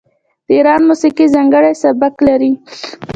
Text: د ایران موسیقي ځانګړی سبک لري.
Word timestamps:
د 0.45 0.47
ایران 0.57 0.81
موسیقي 0.89 1.25
ځانګړی 1.35 1.71
سبک 1.83 2.15
لري. 2.27 2.51